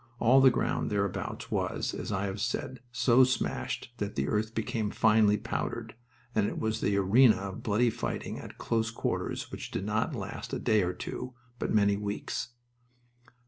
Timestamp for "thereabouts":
0.89-1.51